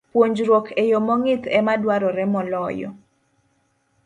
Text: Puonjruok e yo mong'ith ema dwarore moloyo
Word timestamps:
Puonjruok 0.13 0.67
e 0.81 0.83
yo 0.91 0.99
mong'ith 1.07 1.45
ema 1.57 1.73
dwarore 1.81 2.25
moloyo 2.33 2.89